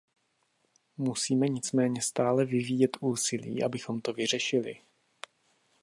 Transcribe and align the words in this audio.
Musíme 0.97 1.47
nicméně 1.49 2.01
stále 2.01 2.45
vyvíjet 2.45 2.97
úsilí, 3.01 3.63
abychom 3.63 4.01
to 4.01 4.13
vyřešili. 4.13 4.77